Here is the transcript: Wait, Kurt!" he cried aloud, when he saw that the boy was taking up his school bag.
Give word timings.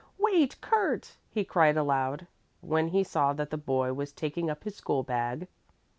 Wait, 0.17 0.59
Kurt!" 0.61 1.15
he 1.29 1.43
cried 1.45 1.77
aloud, 1.77 2.25
when 2.61 2.87
he 2.87 3.03
saw 3.03 3.33
that 3.33 3.51
the 3.51 3.55
boy 3.57 3.93
was 3.93 4.11
taking 4.11 4.49
up 4.49 4.63
his 4.63 4.75
school 4.75 5.03
bag. 5.03 5.47